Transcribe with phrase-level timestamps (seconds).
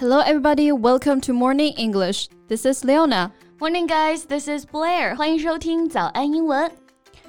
[0.00, 0.72] Hello, everybody.
[0.72, 2.28] Welcome to Morning English.
[2.48, 3.32] This is Leona.
[3.60, 4.26] Morning, guys.
[4.26, 5.16] This is Blair.
[5.16, 6.70] 欢迎收听早安英文。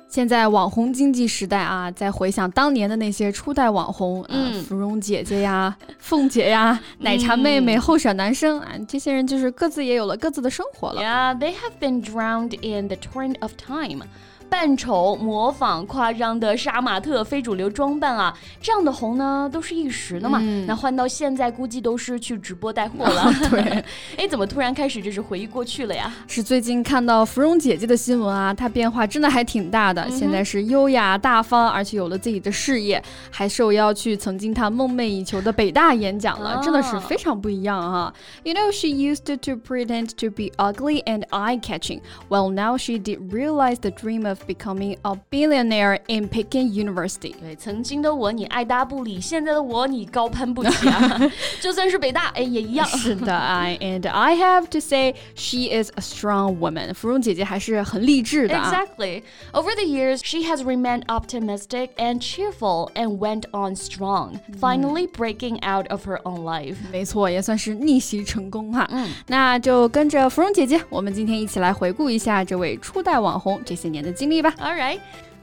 [0.09, 11.01] 现在网红经济时代啊，在回想当年的那些初代网红，嗯，芙蓉姐姐呀、凤姐呀、奶茶妹妹、候选男生啊，这些人就是各自也有了各自的生活了。
[11.01, 14.03] Yeah, they have been drowned in the torrent of time.
[14.52, 20.38] 扮丑、模仿、夸张的杀马特、非主流装扮啊，这样的红呢都是一时的嘛。
[20.66, 23.32] 那换到现在，估计都是去直播带货了。
[23.48, 23.82] 对，
[24.18, 26.12] 哎，怎么突然开始就是回忆过去了呀？
[26.28, 30.06] 是最近看到芙蓉姐姐的新闻啊，她变化真的还挺大的。
[30.10, 38.12] 现在是优雅大方，而且有了自己的事业，还受邀去曾经她梦寐以求的北大演讲了，真的是非常不一样啊。
[38.42, 43.76] You know, she used to pretend to be ugly and eye-catching, while now she did realize
[43.76, 47.35] the dream of becoming a billionaire in Peking University。
[47.39, 51.19] 对，曾经的我你爱搭不理，现在的我你高攀不起啊！
[51.61, 52.87] 就算是北大，哎，也一样。
[52.87, 56.93] 是的，I and I have to say she is a strong woman。
[56.93, 58.55] 芙蓉姐姐还是很励志的。
[58.55, 59.23] Exactly.
[59.51, 65.59] Over the years, she has remained optimistic and cheerful and went on strong, finally breaking
[65.61, 66.77] out of her own life.
[66.91, 68.87] 没错，也算是逆袭成功哈。
[68.91, 74.30] 嗯，那就跟着芙蓉姐姐，我们今天一起来回顾一下这位初代网红这些年的经历。
[74.41, 74.53] 吧。
[74.59, 74.99] All right.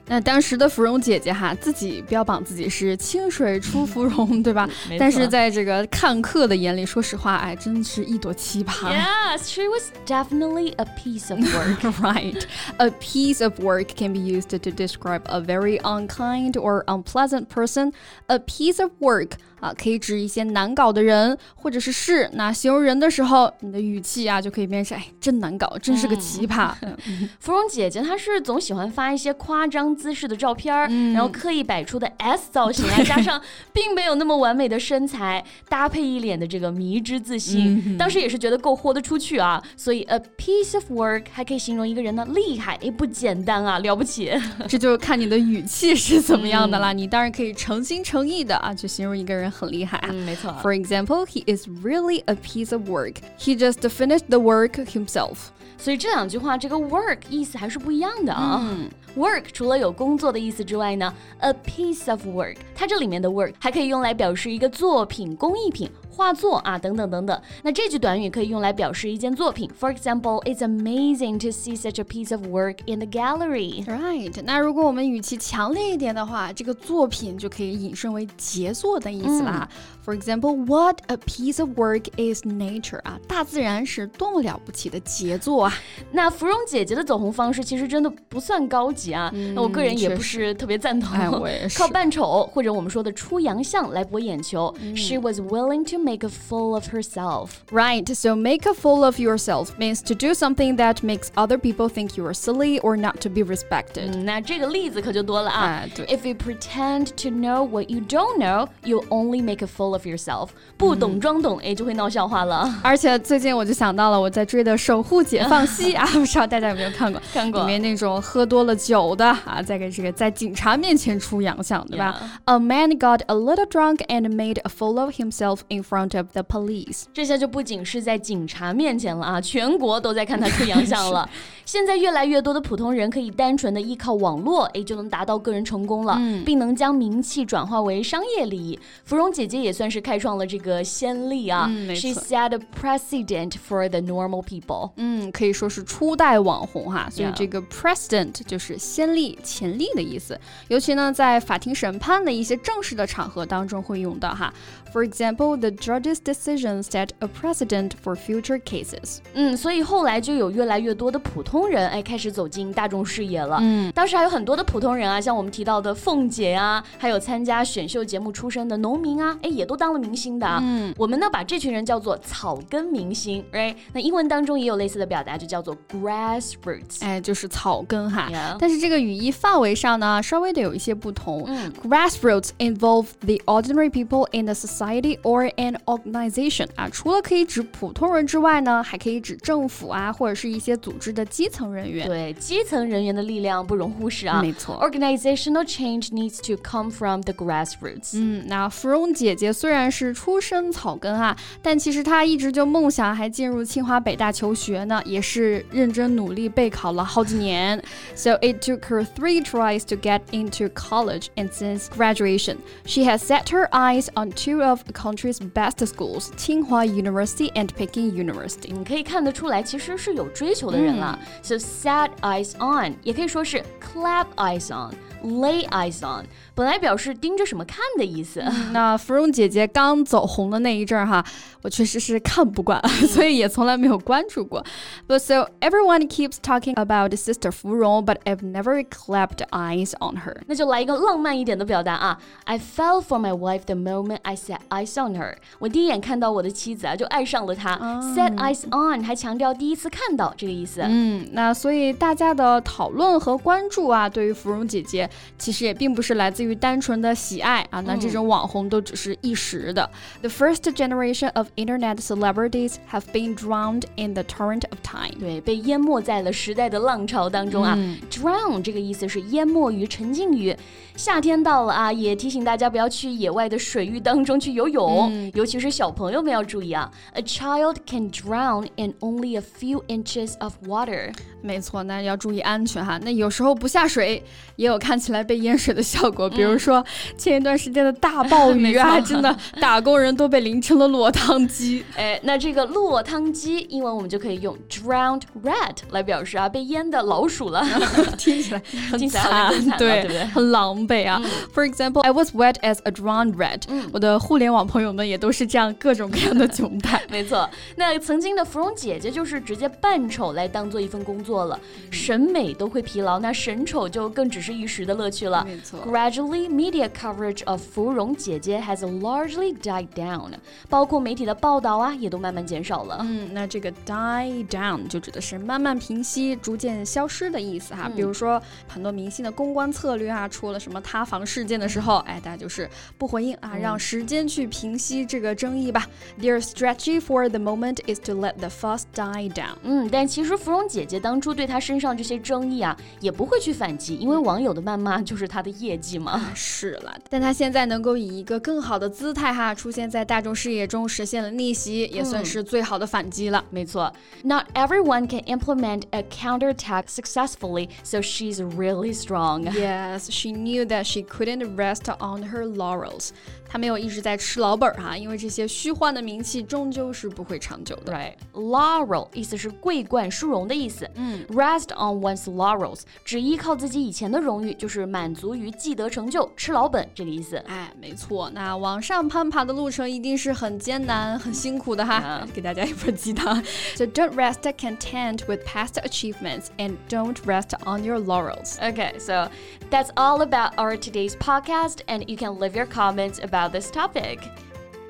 [0.07, 4.69] 那当时的芙蓉姐姐哈，自己标榜自己是清水出芙蓉，对吧？
[4.99, 8.95] 但是在这个看客的眼里，说实话，哎，真是一朵奇葩。
[8.95, 11.81] Yes, she was definitely a piece of work.
[12.03, 12.45] right.
[12.77, 17.95] A piece of work can be used to describe a very unkind or unpleasant person.
[18.27, 22.30] A piece of work 啊，可以指一些难搞的人或者是事。
[22.34, 26.74] 那形容人的时候，你的语气啊就可以变成哎，真难搞，真是个奇葩。
[27.40, 33.42] 芙蓉姐姐她是总喜欢发一些夸张姿势的照片儿，然后刻意摆出的 S 造型啊，加上
[33.74, 39.62] 并没有那么完美的身材，搭配一脸的这个迷之自信，当时也是觉得够豁得出去啊。
[39.76, 44.32] 所以 a piece of work 还可以形容一个人呢厉害，哎，不简单啊，了不起。
[44.68, 46.94] 这就是看你的语气是怎么样的啦。
[46.94, 49.49] 你当然可以诚心诚意的啊去形容一个人。
[49.51, 50.55] 很厉害啊，嗯，没错。
[50.63, 53.17] For example, he is really a piece of work.
[53.39, 55.37] He just finished the work himself.
[55.77, 58.61] 所以这两句话，这个 work 意思还是不一样的啊。
[58.63, 65.91] 嗯、work 除了有工作的意思之外呢，a piece of work，它这里面的 work 还可以用来表示一个作品、工艺品。
[66.20, 67.42] 画作啊，等等等等。
[67.64, 69.72] 那这句短语可以用来表示一件作品。
[69.80, 73.86] For example, it's amazing to see such a piece of work in the gallery.
[73.86, 74.38] Right.
[74.44, 79.70] 那如果我们语气强烈一点的话，这个作品就可以引申为杰作的意思啦。
[80.06, 85.74] For example, what a piece of work is nature 啊，大自然是多么了不起的杰作啊。
[86.12, 89.32] 那芙蓉姐姐的走红方式其实真的不算高级啊。
[89.54, 91.18] 那我个人也不是特别赞同。
[91.18, 91.80] 哎，我也是。
[91.80, 94.74] 靠扮丑或者我们说的出洋相来博眼球。
[94.96, 97.63] She was willing to make a fool of herself.
[97.71, 101.89] Right, so make a fool of yourself means to do something that makes other people
[101.89, 104.11] think you are silly or not to be respected.
[104.15, 105.61] 嗯、那这个例子可就多了啊。
[105.61, 110.07] 啊对 If you pretend to know what you don't know, you only make a fool of
[110.07, 110.51] yourself.
[110.77, 112.81] 不 懂装懂，哎，就会闹笑话了。
[112.83, 117.21] 而且最近我就想到了我在追的《守护解放西》啊，不知道大家有没有看过？
[117.33, 117.61] 看过。
[117.61, 122.21] 里面那种喝多了酒的啊，在给这个在警察面前出洋相，对吧？
[122.45, 126.44] A man got a little drunk and made a fool of himself in front of the
[126.44, 131.28] police，这下就不仅是在警察面前了啊，全国都在看他出洋相了。
[131.66, 138.80] 现在越来越多的普通人可以单纯的依靠网络，哎，就能达到个人成功了，嗯、并能将名气转化为商业利益。
[139.04, 144.92] 芙蓉姐姐也算是开创了这个先例啊、嗯、，She set a precedent for the normal people。
[144.96, 150.40] 嗯，可以说是初代网红哈，所以这个 precedent 就是先例、前例的意思。
[150.70, 154.52] 尤其呢，在法庭审判的一些正式的场合当中会用到哈。
[154.92, 159.19] For example, the judge's decision set a precedent for future cases。
[159.35, 163.59] 嗯，所以后来就有越来越多的普通人哎开始走进大众视野了。
[163.61, 170.61] 嗯，当时还有很多的普通人啊，像我们提到的凤姐啊，还有参加选秀节目出身的农民啊，哎也都当了明星的啊。
[170.63, 173.75] 嗯，我们呢把这群人叫做草根明星，right？
[173.93, 178.29] 那英文当中也有类似的表达，就叫做 grassroots，哎就是草根哈。
[178.31, 178.57] Yeah.
[178.59, 181.45] 但是这个语义范围上呢，稍微的有一些不同。
[181.47, 192.07] 嗯，grassroots involve the ordinary people in the society or an organization 啊，除了可以指普通人之外呢，还可以指政府啊，或者是一些组织的基层人员。
[192.07, 194.41] 对，基层人员的力量不容忽视啊。
[194.41, 198.13] 没错，organizational change needs to come from the grassroots。
[198.15, 207.83] 嗯，那芙蓉姐姐虽然是出身草根啊，但其实她一直就梦想还进入清华北大求学呢，也是认真努力备考了好几年。
[208.15, 213.19] So it it took her three tries to get into college, and since graduation, she has
[213.19, 218.73] set her eyes on two of the country's best schools, Tsinghua University and Peking University.
[218.73, 221.19] 你可以看得出来，其实是有追求的人了。
[221.43, 228.45] So set eyes on，也可以说是 clap eyes on。lay eyes on，本来表示盯着什么看的意思。
[228.73, 231.25] 那芙蓉姐姐刚走红的那一阵儿哈，
[231.63, 234.63] 我确实是看不惯，所以也从来没有关注过。
[235.09, 240.37] But so everyone keeps talking about sister 芙蓉，but I've never clapped eyes on her。
[240.47, 242.19] 那就来一个浪漫一点的表达啊！
[242.45, 245.37] I fell for my wife the moment I set eyes on her。
[245.58, 247.76] 我第一眼看到我的妻子啊，就爱上了她。
[248.16, 250.82] Set eyes on 还强调第一次看到这个意思。
[250.84, 255.10] 嗯，那所以大家的讨论和关注啊，对于芙蓉姐姐。
[255.38, 259.90] 其实也并不是来自于单纯的喜爱啊，那这种网红都只是一时的。
[260.22, 265.18] The first generation of internet celebrities have been drowned in the torrent of time。
[265.20, 267.78] 对，被淹没在了时代的浪潮当中啊。
[268.12, 270.56] Drown 这个意思是淹没于、沉浸于。
[270.96, 276.92] 夏天到了啊，也提醒大家不要去野外的水域当中去游泳，尤其是小朋友们要注意啊。
[277.14, 281.14] A child can drown in only a few inches of water。
[281.42, 283.00] 没错，那要注意安全哈。
[283.02, 284.22] 那有时候不下水，
[284.58, 286.30] 也有看起来被淹水的效果。
[286.30, 286.86] 比如说
[287.18, 291.86] 前一段时间的大暴雨啊， 真的打工人都被淋成了落汤鸡。
[291.96, 297.66] 哎，那这个落汤鸡，英文我们就可以用 drowned rat 来表示啊，被淹的老鼠了。
[298.20, 298.62] 听起来
[298.92, 300.26] 很惨，对，对？
[300.26, 301.22] 很狼狈啊。
[301.56, 303.62] For example, I was wet as a drowned rat。
[303.94, 307.02] 我的互联网朋友们也都是这样各种各样的窘态。
[307.10, 311.40] 没错，那曾经的芙蓉姐姐就是直接扮丑来当做一份工作。
[311.40, 311.60] 了，
[311.90, 315.44] 审美都会疲劳，那审丑就更只是一时的乐趣了。
[315.46, 315.80] 没错。
[315.86, 320.32] Gradually, media coverage of 芙蓉姐姐 has largely died down，
[320.68, 322.98] 包括媒体的报道啊，也都慢慢减少了。
[323.02, 327.90] 嗯，那这个 die down 就指的是慢慢平息、逐渐消失的意思哈。
[327.96, 335.89] 比如说很多明星的公关策略啊，出了什么塌房事件的时候，哎，大家就是不回应啊，让时间去平息这个争议吧。
[336.21, 339.57] Their strategy for the moment is to let the fuss die down。
[339.63, 346.31] 嗯，但其实芙蓉姐姐当初对他身上这些争议啊，也不会去反击，因为网友的谩骂就是他的业绩嘛。
[346.35, 353.43] 是了，但他现在能够以一个更好的姿态哈出现在大众视野中，实现了逆袭，也算是最好的反击了。
[353.51, 353.91] 没错，
[354.23, 359.45] Not everyone can implement a counterattack successfully, so she's really strong.
[359.53, 363.11] Yes, she knew that she couldn't rest on her laurels.
[363.49, 367.93] 他没有一直在吃老本哈， 因为这些虚幻的名气终究是不会长久的。
[367.93, 370.91] Right, laurel 意思是桂冠殊荣的意思。
[370.95, 377.37] 嗯，rest on one's laurels 只依靠自己以前的荣誉，就是满足于既得成就、吃老本这个意思。
[377.47, 382.27] 哎，没错，那往上攀爬的路程一定是很艰难、很辛苦的哈。
[382.33, 383.45] 给大家一份鸡汤。
[383.77, 388.57] So don't rest content with past achievements and don't rest on your laurels.
[388.59, 389.29] Okay, so
[389.71, 393.69] that's all about our today's podcast, and you can leave your comments about about this
[393.69, 394.21] topic.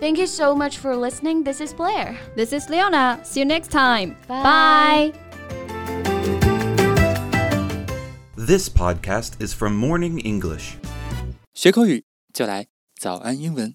[0.01, 1.45] Thank you so much for listening.
[1.45, 2.17] This is Blair.
[2.37, 3.21] This is Leona.
[3.23, 4.17] See you next time.
[4.29, 5.13] Bye.
[5.13, 5.13] Bye.
[8.37, 10.77] This podcast is from Morning English.
[11.55, 12.67] 学口语就来
[12.99, 13.75] 早安英文。